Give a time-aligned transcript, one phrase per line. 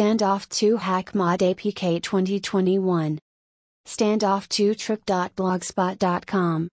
[0.00, 3.18] Standoff 2 Hack Mod APK 2021.
[3.86, 6.68] Standoff 2 Trick.blogspot.com.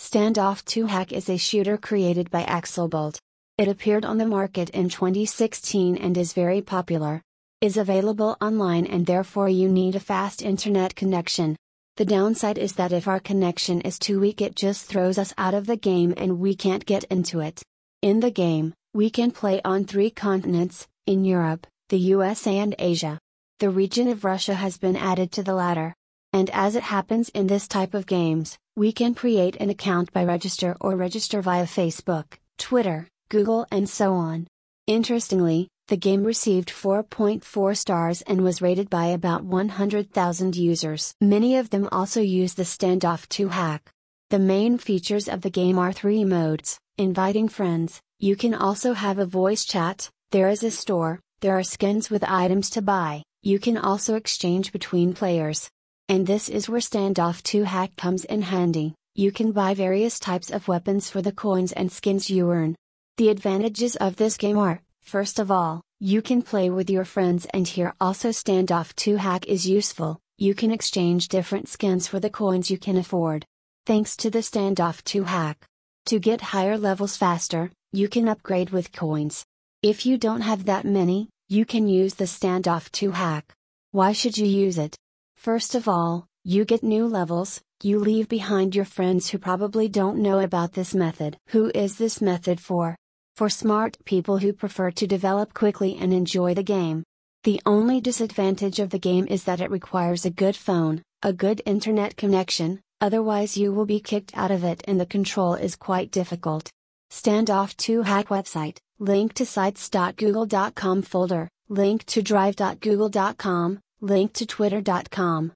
[0.00, 3.18] Standoff 2 Hack is a shooter created by Axlebolt.
[3.58, 7.20] It appeared on the market in 2016 and is very popular.
[7.60, 11.56] Is available online and therefore you need a fast internet connection.
[11.98, 15.52] The downside is that if our connection is too weak, it just throws us out
[15.52, 17.62] of the game and we can't get into it.
[18.00, 23.18] In the game, we can play on three continents in Europe, the USA, and Asia.
[23.58, 25.94] The region of Russia has been added to the latter.
[26.32, 30.24] And as it happens in this type of games, we can create an account by
[30.24, 32.24] register or register via Facebook,
[32.58, 34.46] Twitter, Google, and so on.
[34.86, 41.14] Interestingly, the game received 4.4 stars and was rated by about 100,000 users.
[41.20, 43.90] Many of them also use the standoff 2 hack.
[44.30, 49.18] The main features of the game are three modes inviting friends, you can also have
[49.18, 53.58] a voice chat, there is a store, there are skins with items to buy, you
[53.58, 55.68] can also exchange between players.
[56.08, 60.50] And this is where Standoff 2 hack comes in handy, you can buy various types
[60.50, 62.74] of weapons for the coins and skins you earn.
[63.18, 67.46] The advantages of this game are First of all, you can play with your friends
[67.52, 72.30] and here also Standoff 2 Hack is useful, you can exchange different skins for the
[72.30, 73.44] coins you can afford.
[73.84, 75.66] Thanks to the Standoff 2 Hack.
[76.06, 79.44] To get higher levels faster, you can upgrade with coins.
[79.82, 83.54] If you don't have that many, you can use the Standoff 2 Hack.
[83.92, 84.96] Why should you use it?
[85.36, 90.18] First of all, you get new levels, you leave behind your friends who probably don't
[90.18, 91.38] know about this method.
[91.50, 92.96] Who is this method for?
[93.34, 97.02] for smart people who prefer to develop quickly and enjoy the game.
[97.42, 101.60] The only disadvantage of the game is that it requires a good phone, a good
[101.66, 106.12] internet connection, otherwise, you will be kicked out of it and the control is quite
[106.12, 106.70] difficult.
[107.10, 115.52] Standoff 2 Hack website, link to sites.google.com folder, link to drive.google.com, link to twitter.com.